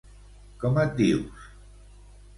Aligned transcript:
com 0.63 0.79
et 0.85 0.95
dius? 1.01 1.47